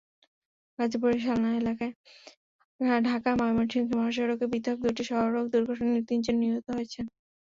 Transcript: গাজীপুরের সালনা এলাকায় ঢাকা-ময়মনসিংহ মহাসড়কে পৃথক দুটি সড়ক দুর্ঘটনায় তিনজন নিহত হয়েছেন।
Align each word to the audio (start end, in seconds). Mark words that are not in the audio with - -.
গাজীপুরের 0.79 1.21
সালনা 1.25 1.49
এলাকায় 1.59 1.93
ঢাকা-ময়মনসিংহ 3.03 3.87
মহাসড়কে 3.91 4.45
পৃথক 4.51 4.77
দুটি 4.83 5.03
সড়ক 5.09 5.45
দুর্ঘটনায় 5.53 6.03
তিনজন 6.09 6.35
নিহত 6.41 6.67
হয়েছেন। 6.75 7.05